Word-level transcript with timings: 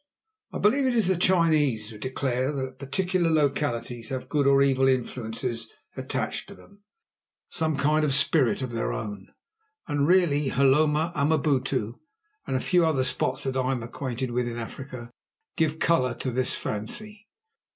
I 0.51 0.57
believe 0.57 0.87
it 0.87 0.95
is 0.95 1.09
the 1.09 1.15
Chinese 1.15 1.91
who 1.91 1.99
declare 1.99 2.51
that 2.51 2.79
particular 2.79 3.29
localities 3.29 4.09
have 4.09 4.29
good 4.29 4.47
or 4.47 4.63
evil 4.63 4.87
influences 4.87 5.69
attached 5.95 6.47
to 6.49 6.55
them, 6.55 6.81
some 7.49 7.77
kind 7.77 8.03
of 8.03 8.11
spirit 8.15 8.63
of 8.63 8.71
their 8.71 8.93
own, 8.93 9.27
and 9.87 10.07
really 10.07 10.49
Hloma 10.49 11.13
Amabutu 11.13 11.99
and 12.47 12.55
a 12.55 12.59
few 12.59 12.83
other 12.83 13.03
spots 13.03 13.43
that 13.43 13.55
I 13.55 13.73
am 13.73 13.83
acquainted 13.83 14.31
with 14.31 14.47
in 14.47 14.57
Africa 14.57 15.11
give 15.55 15.77
colour 15.77 16.15
to 16.15 16.31
the 16.31 16.45
fancy. 16.45 17.27